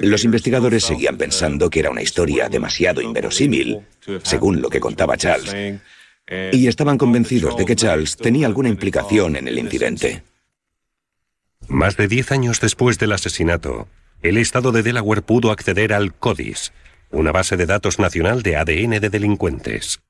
los 0.00 0.24
investigadores 0.24 0.84
seguían 0.84 1.16
pensando 1.16 1.70
que 1.70 1.80
era 1.80 1.90
una 1.90 2.02
historia 2.02 2.48
demasiado 2.48 3.00
inverosímil, 3.00 3.80
según 4.22 4.60
lo 4.60 4.68
que 4.68 4.80
contaba 4.80 5.16
Charles, 5.16 5.80
y 6.52 6.66
estaban 6.66 6.98
convencidos 6.98 7.56
de 7.56 7.64
que 7.64 7.74
Charles 7.74 8.16
tenía 8.16 8.46
alguna 8.46 8.68
implicación 8.68 9.36
en 9.36 9.48
el 9.48 9.58
incidente. 9.58 10.22
Más 11.68 11.96
de 11.96 12.06
diez 12.08 12.32
años 12.32 12.60
después 12.60 12.98
del 12.98 13.12
asesinato, 13.12 13.88
el 14.22 14.38
Estado 14.38 14.72
de 14.72 14.82
Delaware 14.82 15.22
pudo 15.22 15.50
acceder 15.50 15.92
al 15.92 16.14
CODIS, 16.14 16.72
una 17.10 17.32
base 17.32 17.56
de 17.56 17.66
datos 17.66 17.98
nacional 17.98 18.42
de 18.42 18.56
ADN 18.56 19.00
de 19.00 19.10
delincuentes. 19.10 20.00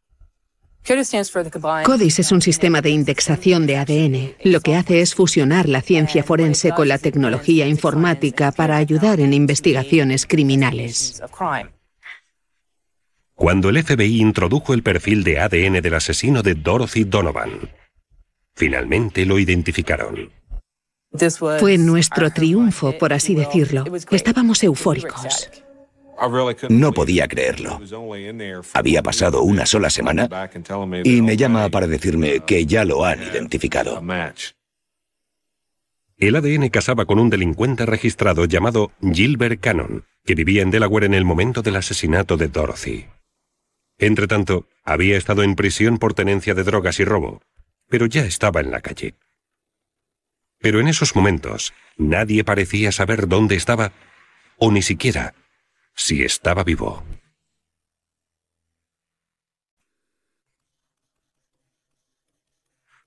CODIS 1.85 2.19
es 2.19 2.33
un 2.33 2.43
sistema 2.43 2.83
de 2.83 2.91
indexación 2.91 3.67
de 3.67 3.77
ADN. 3.77 4.35
Lo 4.43 4.61
que 4.61 4.75
hace 4.75 5.01
es 5.01 5.15
fusionar 5.15 5.69
la 5.69 5.81
ciencia 5.81 6.25
forense 6.25 6.73
con 6.73 6.89
la 6.89 6.99
tecnología 6.99 7.69
informática 7.69 8.51
para 8.51 8.77
ayudar 8.77 9.21
en 9.21 9.33
investigaciones 9.33 10.27
criminales. 10.27 11.23
Cuando 13.35 13.71
el 13.71 13.83
FBI 13.83 14.21
introdujo 14.21 14.75
el 14.75 14.83
perfil 14.83 15.25
de 15.25 15.41
ADN 15.41 15.81
del 15.81 15.95
asesino 15.95 16.43
de 16.43 16.55
Dorothy 16.55 17.05
Donovan, 17.05 17.71
finalmente 18.55 19.25
lo 19.25 19.39
identificaron. 19.39 20.31
Fue 21.59 21.79
nuestro 21.79 22.31
triunfo, 22.31 22.97
por 22.99 23.13
así 23.13 23.35
decirlo. 23.35 23.85
Estábamos 24.11 24.63
eufóricos. 24.63 25.51
No 26.69 26.93
podía 26.93 27.27
creerlo. 27.27 27.81
Había 28.75 29.03
pasado 29.03 29.43
una 29.43 29.67
sola 29.67 29.91
semana 29.91 30.29
y 31.05 31.21
me 31.21 31.37
llama 31.37 31.69
para 31.69 31.87
decirme 31.87 32.41
que 32.41 32.65
ya 32.67 32.85
lo 32.85 33.05
han 33.05 33.23
identificado. 33.23 34.03
El 36.19 36.37
ADN 36.37 36.69
casaba 36.69 37.05
con 37.05 37.19
un 37.19 37.31
delincuente 37.31 37.85
registrado 37.85 38.45
llamado 38.45 38.93
Gilbert 39.01 39.61
Cannon, 39.61 40.05
que 40.25 40.37
vivía 40.37 40.63
en 40.63 40.71
Delaware 40.71 41.07
en 41.07 41.15
el 41.15 41.25
momento 41.25 41.63
del 41.63 41.77
asesinato 41.77 42.37
de 42.37 42.47
Dorothy. 42.47 43.07
Entretanto, 43.99 44.67
había 44.85 45.17
estado 45.17 45.43
en 45.43 45.57
prisión 45.57 45.99
por 45.99 46.15
tenencia 46.15 46.55
de 46.55 46.63
drogas 46.63 47.01
y 47.01 47.05
robo, 47.05 47.43
pero 47.89 48.07
ya 48.07 48.25
estaba 48.25 48.61
en 48.61 48.71
la 48.71 48.81
calle. 48.81 49.17
Pero 50.63 50.81
en 50.81 50.89
esos 50.89 51.15
momentos, 51.15 51.75
nadie 51.99 52.45
parecía 52.45 52.93
saber 52.93 53.29
dónde 53.29 53.57
estaba, 53.57 53.93
o 54.57 54.71
ni 54.71 54.81
siquiera 54.81 55.35
si 55.95 56.23
estaba 56.23 56.65
vivo. 56.65 57.05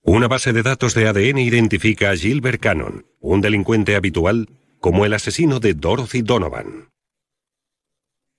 Una 0.02 0.28
base 0.28 0.54
de 0.54 0.62
datos 0.62 0.94
de 0.94 1.08
ADN 1.08 1.40
identifica 1.40 2.12
a 2.12 2.16
Gilbert 2.16 2.62
Cannon, 2.62 3.08
un 3.20 3.42
delincuente 3.42 3.96
habitual, 3.96 4.50
como 4.80 5.04
el 5.04 5.14
asesino 5.14 5.60
de 5.60 5.74
Dorothy 5.74 6.22
Donovan. 6.22 6.92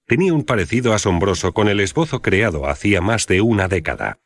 tenía 0.06 0.32
un 0.32 0.44
parecido 0.44 0.92
asombroso 0.94 1.52
con 1.52 1.66
el 1.66 1.80
esbozo 1.80 2.22
creado 2.22 2.68
hacía 2.68 3.00
más 3.00 3.26
de 3.26 3.40
una 3.40 3.66
década. 3.66 4.20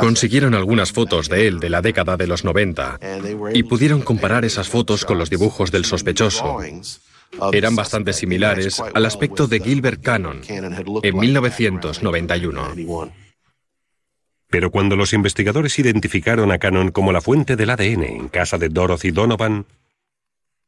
Consiguieron 0.00 0.54
algunas 0.54 0.92
fotos 0.92 1.28
de 1.28 1.48
él 1.48 1.60
de 1.60 1.70
la 1.70 1.82
década 1.82 2.16
de 2.16 2.26
los 2.26 2.44
90 2.44 2.98
y 3.54 3.62
pudieron 3.64 4.02
comparar 4.02 4.44
esas 4.44 4.68
fotos 4.68 5.04
con 5.04 5.18
los 5.18 5.30
dibujos 5.30 5.70
del 5.70 5.84
sospechoso. 5.84 6.58
Eran 7.52 7.76
bastante 7.76 8.12
similares 8.12 8.80
al 8.80 9.06
aspecto 9.06 9.46
de 9.46 9.60
Gilbert 9.60 10.02
Cannon 10.02 10.40
en 10.48 11.18
1991. 11.18 13.12
Pero 14.48 14.70
cuando 14.70 14.96
los 14.96 15.12
investigadores 15.12 15.78
identificaron 15.78 16.52
a 16.52 16.58
Cannon 16.58 16.90
como 16.90 17.12
la 17.12 17.20
fuente 17.20 17.56
del 17.56 17.70
ADN 17.70 18.04
en 18.04 18.28
casa 18.28 18.58
de 18.58 18.68
Dorothy 18.68 19.10
Donovan, 19.10 19.66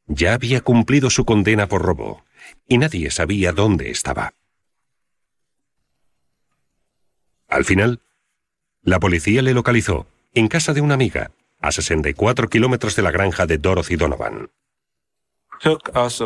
ya 0.07 0.35
había 0.35 0.63
cumplido 0.63 1.11
su 1.11 1.25
condena 1.25 1.69
por 1.69 1.83
robo 1.83 2.25
y 2.67 2.79
nadie 2.79 3.11
sabía 3.11 3.53
dónde 3.53 3.91
estaba. 3.91 4.33
Al 7.49 7.65
final, 7.65 8.01
la 8.89 9.01
policía 9.01 9.43
le 9.43 9.55
localizó 9.55 10.07
en 10.35 10.49
casa 10.49 10.73
de 10.73 10.81
una 10.81 10.95
amiga, 10.95 11.31
a 11.61 11.73
64 11.73 12.49
kilómetros 12.49 12.95
de 12.97 13.03
la 13.03 13.11
granja 13.11 13.47
de 13.47 13.59
Dorothy 13.59 13.97
Donovan. 13.97 14.51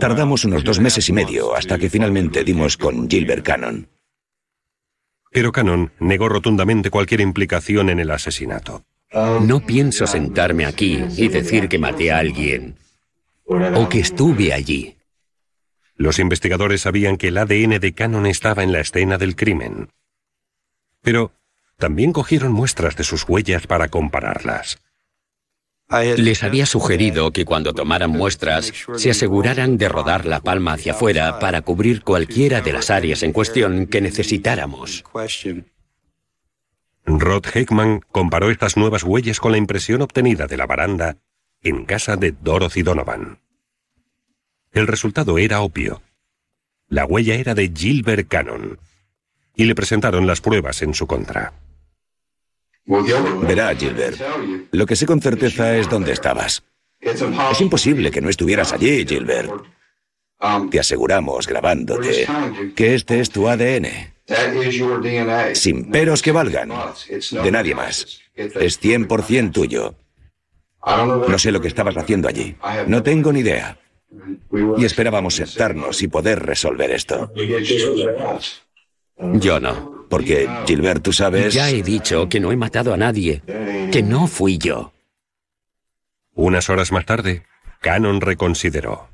Tardamos 0.01 0.45
unos 0.45 0.63
dos 0.63 0.79
meses 0.79 1.09
y 1.09 1.13
medio 1.13 1.55
hasta 1.55 1.79
que 1.79 1.89
finalmente 1.89 2.45
dimos 2.45 2.77
con 2.77 3.09
Gilbert 3.09 3.45
Cannon. 3.45 3.89
Pero 5.31 5.51
Cannon 5.51 5.93
negó 5.99 6.29
rotundamente 6.29 6.91
cualquier 6.91 7.23
implicación 7.23 7.89
en 7.89 7.99
el 7.99 8.11
asesinato. 8.11 8.85
No 9.13 9.65
pienso 9.65 10.07
sentarme 10.07 10.67
aquí 10.67 11.03
y 11.17 11.29
decir 11.29 11.69
que 11.69 11.79
maté 11.79 12.13
a 12.13 12.19
alguien 12.19 12.77
o 13.47 13.89
que 13.89 14.01
estuve 14.01 14.53
allí. 14.53 14.97
Los 15.97 16.19
investigadores 16.19 16.83
sabían 16.83 17.17
que 17.17 17.29
el 17.29 17.39
ADN 17.39 17.79
de 17.81 17.93
Cannon 17.95 18.27
estaba 18.27 18.63
en 18.63 18.73
la 18.73 18.81
escena 18.81 19.19
del 19.19 19.37
crimen. 19.37 19.91
Pero 21.01 21.33
también 21.83 22.13
cogieron 22.13 22.53
muestras 22.53 22.95
de 22.95 23.03
sus 23.03 23.29
huellas 23.29 23.67
para 23.67 23.89
compararlas. 23.89 24.79
Les 26.17 26.45
había 26.45 26.65
sugerido 26.65 27.33
que 27.33 27.45
cuando 27.45 27.75
tomaran 27.75 28.11
muestras 28.11 28.73
se 28.95 29.11
aseguraran 29.11 29.79
de 29.79 29.89
rodar 29.89 30.25
la 30.25 30.39
palma 30.39 30.75
hacia 30.75 30.93
afuera 30.93 31.41
para 31.41 31.63
cubrir 31.63 32.05
cualquiera 32.05 32.61
de 32.61 32.73
las 32.73 32.91
áreas 32.91 33.25
en 33.25 33.33
cuestión 33.33 33.89
que 33.89 34.01
necesitáramos. 34.01 35.03
Rod 37.05 37.47
Heckman 37.53 38.01
comparó 38.13 38.53
estas 38.53 38.77
nuevas 38.77 39.03
huellas 39.03 39.41
con 39.41 39.51
la 39.51 39.59
impresión 39.59 40.03
obtenida 40.03 40.47
de 40.47 40.57
la 40.57 40.67
baranda 40.67 41.17
en 41.65 41.85
casa 41.85 42.17
de 42.17 42.31
Dorothy 42.31 42.85
Donovan. 42.85 43.41
El 44.71 44.87
resultado 44.87 45.37
era 45.37 45.63
obvio. 45.63 46.01
La 46.87 47.07
huella 47.07 47.35
era 47.35 47.57
de 47.57 47.73
Gilbert 47.75 48.29
Cannon, 48.29 48.79
y 49.57 49.65
le 49.65 49.75
presentaron 49.75 50.29
las 50.29 50.41
pruebas 50.41 50.81
en 50.83 50.95
su 50.95 51.09
contra. 51.09 51.55
Verá, 52.85 53.75
Gilbert, 53.75 54.21
lo 54.73 54.87
que 54.87 54.97
sé 54.97 55.07
con 55.07 55.21
certeza 55.21 55.77
es 55.77 55.89
dónde 55.89 56.13
estabas. 56.13 56.63
Es 57.01 57.61
imposible 57.61 58.11
que 58.11 58.21
no 58.21 58.29
estuvieras 58.29 58.73
allí, 58.73 59.05
Gilbert. 59.07 59.51
Te 60.71 60.81
aseguramos, 60.81 61.47
grabándote, 61.47 62.27
que 62.75 62.95
este 62.95 63.21
es 63.21 63.31
tu 63.31 63.49
ADN. 63.49 64.13
Sin 65.55 65.91
peros 65.91 66.23
que 66.23 66.33
valgan. 66.33 66.73
De 67.43 67.51
nadie 67.51 67.75
más. 67.75 68.21
Es 68.35 68.81
100% 68.81 69.53
tuyo. 69.53 69.95
No 70.85 71.39
sé 71.39 71.53
lo 71.53 71.61
que 71.61 71.69
estabas 71.69 71.97
haciendo 71.97 72.29
allí. 72.29 72.57
No 72.87 73.03
tengo 73.03 73.33
ni 73.33 73.41
idea. 73.41 73.79
Y 74.77 74.85
esperábamos 74.85 75.37
sentarnos 75.37 76.03
y 76.03 76.09
poder 76.09 76.41
resolver 76.45 76.91
esto. 76.91 77.33
Yo 79.17 79.61
no. 79.61 79.92
Porque, 80.13 80.47
Gilbert, 80.67 81.03
tú 81.03 81.11
sabes... 81.11 81.55
Ya 81.55 81.71
he 81.71 81.83
dicho 81.83 82.29
que 82.29 82.39
no 82.39 82.53
he 82.53 82.57
matado 82.57 82.93
a 82.93 82.99
nadie, 82.99 83.41
que 83.91 84.03
no 84.03 84.27
fui 84.27 84.59
yo. 84.59 84.93
Unas 86.35 86.69
horas 86.69 86.93
más 86.93 87.07
tarde, 87.07 87.45
Cannon 87.81 88.21
reconsideró. 88.21 89.09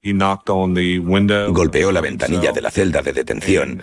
Golpeó 0.00 1.90
la 1.90 2.00
ventanilla 2.00 2.52
de 2.52 2.60
la 2.60 2.70
celda 2.70 3.02
de 3.02 3.12
detención 3.12 3.82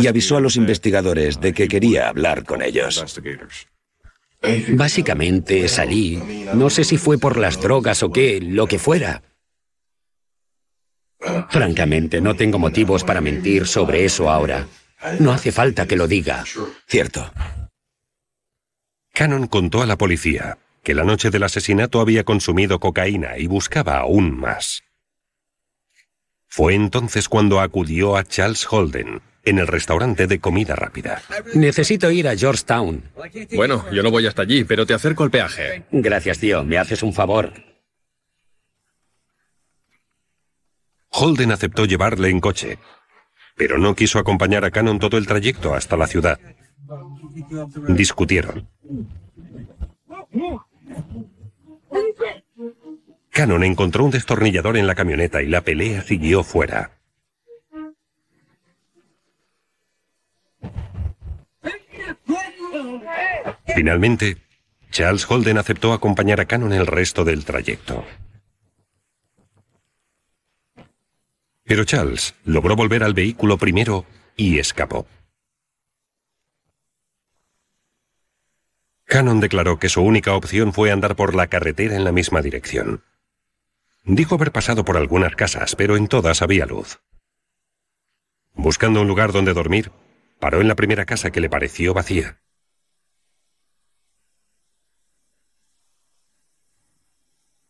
y 0.00 0.06
avisó 0.06 0.38
a 0.38 0.40
los 0.40 0.56
investigadores 0.56 1.38
de 1.38 1.52
que 1.52 1.68
quería 1.68 2.08
hablar 2.08 2.44
con 2.44 2.62
ellos. 2.62 3.04
Básicamente 4.68 5.68
salí, 5.68 6.46
no 6.54 6.70
sé 6.70 6.82
si 6.82 6.96
fue 6.96 7.18
por 7.18 7.36
las 7.36 7.60
drogas 7.60 8.02
o 8.02 8.10
qué, 8.10 8.40
lo 8.40 8.66
que 8.66 8.78
fuera. 8.78 9.22
Francamente, 11.50 12.22
no 12.22 12.34
tengo 12.34 12.58
motivos 12.58 13.04
para 13.04 13.20
mentir 13.20 13.66
sobre 13.66 14.06
eso 14.06 14.30
ahora. 14.30 14.66
No 15.20 15.32
hace 15.32 15.52
falta 15.52 15.86
que 15.86 15.96
lo 15.96 16.08
diga. 16.08 16.44
Cierto. 16.86 17.30
Cannon 19.12 19.46
contó 19.46 19.82
a 19.82 19.86
la 19.86 19.96
policía 19.96 20.58
que 20.82 20.94
la 20.94 21.04
noche 21.04 21.30
del 21.30 21.42
asesinato 21.42 22.00
había 22.00 22.24
consumido 22.24 22.78
cocaína 22.78 23.38
y 23.38 23.46
buscaba 23.46 23.98
aún 23.98 24.38
más. 24.38 24.84
Fue 26.46 26.74
entonces 26.74 27.28
cuando 27.28 27.60
acudió 27.60 28.16
a 28.16 28.24
Charles 28.24 28.66
Holden, 28.70 29.20
en 29.44 29.58
el 29.58 29.66
restaurante 29.66 30.26
de 30.26 30.38
comida 30.38 30.76
rápida. 30.76 31.22
Necesito 31.54 32.10
ir 32.10 32.28
a 32.28 32.36
Georgetown. 32.36 33.02
Bueno, 33.54 33.84
yo 33.90 34.02
no 34.02 34.10
voy 34.10 34.26
hasta 34.26 34.42
allí, 34.42 34.64
pero 34.64 34.86
te 34.86 34.94
acerco 34.94 35.24
el 35.24 35.30
peaje. 35.30 35.84
Gracias, 35.90 36.38
tío. 36.38 36.62
¿Me 36.64 36.78
haces 36.78 37.02
un 37.02 37.12
favor? 37.12 37.52
Holden 41.08 41.52
aceptó 41.52 41.84
llevarle 41.84 42.28
en 42.28 42.40
coche, 42.40 42.78
pero 43.56 43.78
no 43.78 43.94
quiso 43.94 44.18
acompañar 44.18 44.64
a 44.64 44.70
Cannon 44.70 44.98
todo 44.98 45.16
el 45.18 45.26
trayecto 45.26 45.74
hasta 45.74 45.96
la 45.96 46.06
ciudad. 46.06 46.38
Discutieron. 47.88 48.68
Cannon 53.30 53.64
encontró 53.64 54.04
un 54.04 54.10
destornillador 54.10 54.76
en 54.76 54.86
la 54.86 54.94
camioneta 54.94 55.42
y 55.42 55.46
la 55.46 55.62
pelea 55.62 56.02
siguió 56.02 56.42
fuera. 56.42 56.92
Finalmente, 63.74 64.38
Charles 64.90 65.30
Holden 65.30 65.58
aceptó 65.58 65.92
acompañar 65.92 66.40
a 66.40 66.46
Cannon 66.46 66.72
el 66.72 66.86
resto 66.86 67.24
del 67.24 67.44
trayecto. 67.44 68.04
Pero 71.66 71.84
Charles 71.84 72.34
logró 72.44 72.76
volver 72.76 73.02
al 73.02 73.12
vehículo 73.12 73.58
primero 73.58 74.06
y 74.36 74.58
escapó. 74.58 75.06
Cannon 79.04 79.40
declaró 79.40 79.78
que 79.78 79.88
su 79.88 80.00
única 80.02 80.34
opción 80.34 80.72
fue 80.72 80.90
andar 80.90 81.16
por 81.16 81.34
la 81.34 81.48
carretera 81.48 81.96
en 81.96 82.04
la 82.04 82.12
misma 82.12 82.40
dirección. 82.40 83.04
Dijo 84.04 84.36
haber 84.36 84.52
pasado 84.52 84.84
por 84.84 84.96
algunas 84.96 85.34
casas, 85.34 85.74
pero 85.74 85.96
en 85.96 86.06
todas 86.06 86.40
había 86.40 86.66
luz. 86.66 87.00
Buscando 88.54 89.00
un 89.00 89.08
lugar 89.08 89.32
donde 89.32 89.52
dormir, 89.52 89.90
paró 90.38 90.60
en 90.60 90.68
la 90.68 90.76
primera 90.76 91.04
casa 91.04 91.30
que 91.30 91.40
le 91.40 91.50
pareció 91.50 91.94
vacía. 91.94 92.38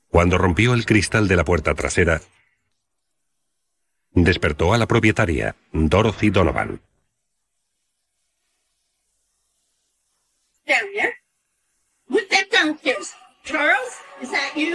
Cuando 0.09 0.39
rompió 0.39 0.75
el 0.75 0.85
cristal 0.85 1.29
de 1.29 1.37
la 1.37 1.45
puerta 1.45 1.75
trasera, 1.75 2.23
despertó 4.17 4.73
a 4.73 4.79
la 4.79 4.87
propietaria, 4.87 5.55
Dorothy 5.73 6.31
Donovan. 6.31 6.81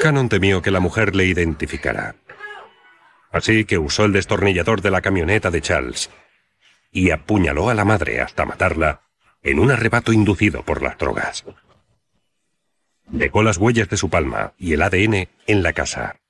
Cannon 0.02 0.30
temió 0.30 0.62
que 0.62 0.72
la 0.72 0.80
mujer 0.80 1.16
le 1.16 1.26
identificara. 1.26 2.16
Así 3.32 3.66
que 3.66 3.78
usó 3.78 4.06
el 4.06 4.14
destornillador 4.14 4.82
de 4.82 4.92
la 4.92 5.02
camioneta 5.02 5.50
de 5.50 5.62
Charles 5.62 6.10
y 6.92 7.10
apuñaló 7.10 7.70
a 7.70 7.74
la 7.74 7.86
madre 7.86 8.22
hasta 8.22 8.46
matarla 8.46 9.02
en 9.42 9.60
un 9.60 9.72
arrebato 9.72 10.14
inducido 10.14 10.64
por 10.64 10.84
las 10.84 10.98
drogas. 10.98 11.46
Dejó 13.08 13.42
las 13.42 13.58
huellas 13.58 13.90
de 13.90 13.98
su 13.98 14.10
palma 14.10 14.54
y 14.58 14.74
el 14.74 14.84
ADN 14.84 15.28
en 15.48 15.64
la 15.64 15.74
casa. 15.74 16.21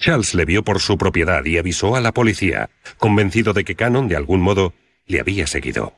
Charles 0.00 0.34
le 0.34 0.46
vio 0.46 0.64
por 0.64 0.80
su 0.80 0.96
propiedad 0.96 1.44
y 1.44 1.58
avisó 1.58 1.94
a 1.94 2.00
la 2.00 2.12
policía, 2.12 2.70
convencido 2.96 3.52
de 3.52 3.64
que 3.64 3.76
Cannon, 3.76 4.08
de 4.08 4.16
algún 4.16 4.40
modo, 4.40 4.72
le 5.06 5.20
había 5.20 5.46
seguido. 5.46 5.92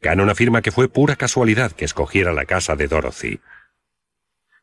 Cannon 0.00 0.30
afirma 0.30 0.62
que 0.62 0.70
fue 0.70 0.88
pura 0.88 1.16
casualidad 1.16 1.72
que 1.72 1.84
escogiera 1.84 2.32
la 2.32 2.44
casa 2.44 2.76
de 2.76 2.86
Dorothy. 2.86 3.40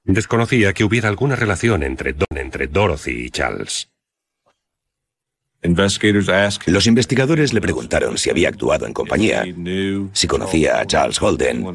Desconocía 0.06 0.74
que 0.74 0.86
hubiera 0.86 1.10
alguna 1.10 1.36
relación 1.36 1.84
entre, 1.84 2.16
entre 2.36 2.68
Dorothy 2.68 3.26
y 3.26 3.30
Charles. 3.30 3.90
Los 6.66 6.88
investigadores 6.88 7.54
le 7.54 7.62
preguntaron 7.62 8.18
si 8.18 8.30
había 8.30 8.50
actuado 8.50 8.88
en 8.88 8.94
compañía, 8.94 9.44
si 10.14 10.28
conocía 10.28 10.80
a 10.80 10.88
Charles 10.88 11.22
Holden, 11.22 11.68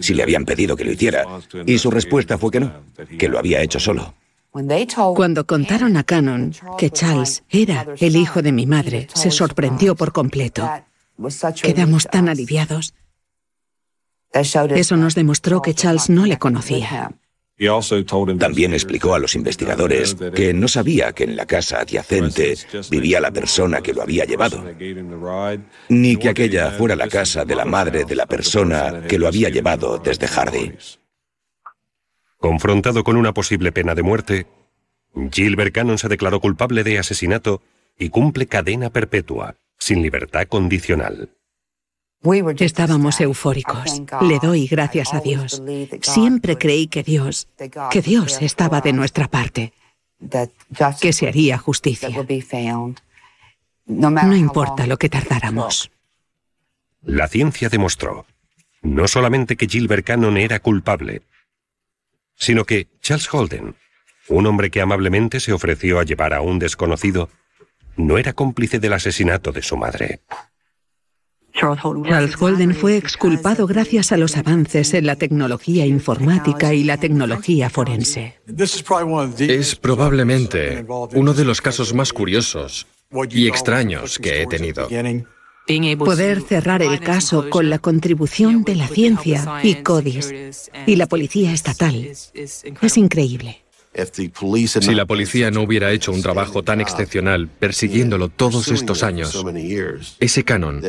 si 0.00 0.12
le 0.12 0.22
habían 0.24 0.44
pedido 0.44 0.76
que 0.76 0.84
lo 0.84 0.92
hiciera, 0.92 1.24
y 1.64 1.78
su 1.78 1.90
respuesta 1.90 2.36
fue 2.36 2.50
que 2.50 2.60
no, 2.60 2.84
que 3.18 3.28
lo 3.28 3.38
había 3.38 3.62
hecho 3.62 3.78
solo. 3.78 4.14
Cuando 4.52 5.46
contaron 5.46 5.96
a 5.96 6.04
Cannon 6.04 6.52
que 6.76 6.90
Charles 6.90 7.42
era 7.48 7.86
el 7.98 8.16
hijo 8.16 8.42
de 8.42 8.52
mi 8.52 8.66
madre, 8.66 9.08
se 9.14 9.30
sorprendió 9.30 9.96
por 9.96 10.12
completo. 10.12 10.68
Quedamos 11.62 12.06
tan 12.10 12.28
aliviados. 12.28 12.94
Eso 14.32 14.96
nos 14.96 15.14
demostró 15.14 15.62
que 15.62 15.74
Charles 15.74 16.10
no 16.10 16.26
le 16.26 16.38
conocía. 16.38 17.12
También 18.38 18.72
explicó 18.72 19.14
a 19.14 19.18
los 19.18 19.34
investigadores 19.34 20.16
que 20.34 20.52
no 20.52 20.68
sabía 20.68 21.12
que 21.12 21.24
en 21.24 21.36
la 21.36 21.46
casa 21.46 21.80
adyacente 21.80 22.56
vivía 22.90 23.20
la 23.20 23.30
persona 23.30 23.80
que 23.80 23.92
lo 23.92 24.02
había 24.02 24.24
llevado, 24.24 24.64
ni 25.88 26.16
que 26.16 26.28
aquella 26.28 26.72
fuera 26.72 26.96
la 26.96 27.08
casa 27.08 27.44
de 27.44 27.54
la 27.54 27.64
madre 27.64 28.04
de 28.04 28.16
la 28.16 28.26
persona 28.26 29.02
que 29.06 29.18
lo 29.18 29.28
había 29.28 29.48
llevado 29.48 29.98
desde 29.98 30.26
Hardy. 30.26 30.72
Confrontado 32.42 33.04
con 33.04 33.16
una 33.16 33.32
posible 33.32 33.70
pena 33.70 33.94
de 33.94 34.02
muerte, 34.02 34.46
Gilbert 35.30 35.72
Cannon 35.72 35.96
se 35.96 36.08
declaró 36.08 36.40
culpable 36.40 36.82
de 36.82 36.98
asesinato 36.98 37.62
y 37.96 38.08
cumple 38.08 38.48
cadena 38.48 38.90
perpetua, 38.90 39.54
sin 39.78 40.02
libertad 40.02 40.48
condicional. 40.48 41.30
Estábamos 42.58 43.20
eufóricos. 43.20 44.02
Le 44.22 44.40
doy 44.40 44.66
gracias 44.66 45.14
a 45.14 45.20
Dios. 45.20 45.62
Siempre 46.00 46.58
creí 46.58 46.88
que 46.88 47.04
Dios, 47.04 47.46
que 47.92 48.02
Dios 48.02 48.42
estaba 48.42 48.80
de 48.80 48.92
nuestra 48.92 49.28
parte, 49.28 49.72
que 51.00 51.12
se 51.12 51.28
haría 51.28 51.58
justicia. 51.58 52.10
No 53.86 54.36
importa 54.36 54.88
lo 54.88 54.96
que 54.96 55.08
tardáramos. 55.08 55.92
La 57.02 57.28
ciencia 57.28 57.68
demostró 57.68 58.26
no 58.82 59.06
solamente 59.06 59.56
que 59.56 59.68
Gilbert 59.68 60.04
Cannon 60.04 60.36
era 60.36 60.58
culpable, 60.58 61.22
sino 62.36 62.64
que 62.64 62.88
Charles 63.00 63.32
Holden, 63.32 63.76
un 64.28 64.46
hombre 64.46 64.70
que 64.70 64.80
amablemente 64.80 65.40
se 65.40 65.52
ofreció 65.52 65.98
a 65.98 66.04
llevar 66.04 66.34
a 66.34 66.40
un 66.40 66.58
desconocido, 66.58 67.28
no 67.96 68.18
era 68.18 68.32
cómplice 68.32 68.78
del 68.78 68.94
asesinato 68.94 69.52
de 69.52 69.62
su 69.62 69.76
madre. 69.76 70.20
Charles 71.54 72.34
Holden 72.40 72.74
fue 72.74 72.96
exculpado 72.96 73.66
gracias 73.66 74.10
a 74.10 74.16
los 74.16 74.36
avances 74.36 74.94
en 74.94 75.06
la 75.06 75.16
tecnología 75.16 75.84
informática 75.86 76.72
y 76.72 76.82
la 76.82 76.96
tecnología 76.96 77.68
forense. 77.68 78.40
Es 79.38 79.76
probablemente 79.76 80.86
uno 81.12 81.34
de 81.34 81.44
los 81.44 81.60
casos 81.60 81.92
más 81.92 82.12
curiosos 82.12 82.86
y 83.30 83.48
extraños 83.48 84.18
que 84.18 84.42
he 84.42 84.46
tenido. 84.46 84.88
Poder 85.98 86.40
cerrar 86.42 86.82
el 86.82 87.00
caso 87.00 87.48
con 87.48 87.70
la 87.70 87.78
contribución 87.78 88.64
de 88.64 88.74
la 88.74 88.88
ciencia 88.88 89.60
y 89.62 89.76
CODIS 89.76 90.70
y 90.86 90.96
la 90.96 91.06
policía 91.06 91.52
estatal 91.52 91.94
es 92.34 92.96
increíble. 92.96 93.62
Si 93.94 94.94
la 94.94 95.06
policía 95.06 95.50
no 95.50 95.62
hubiera 95.62 95.92
hecho 95.92 96.12
un 96.12 96.22
trabajo 96.22 96.62
tan 96.62 96.80
excepcional 96.80 97.48
persiguiéndolo 97.48 98.28
todos 98.28 98.68
estos 98.68 99.02
años, 99.02 99.44
ese 100.18 100.44
canon 100.44 100.82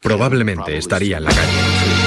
probablemente 0.00 0.76
estaría 0.76 1.18
en 1.18 1.24
la 1.24 1.30
calle. 1.30 1.97